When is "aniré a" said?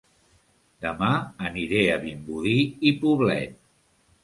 1.51-1.99